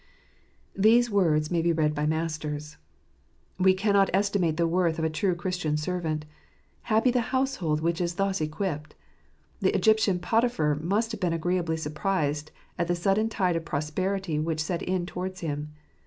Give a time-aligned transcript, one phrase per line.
[0.75, 2.77] These words may be read by masters.
[3.59, 6.25] We cannot estimate the worth of a true Christian servant.
[6.89, 8.95] Happy the house hold which is thus equipped!
[9.59, 14.63] The Egyptian Potiphar must have been agreeably surprised at the sudden tide of prosperity which
[14.63, 15.69] set in towards him.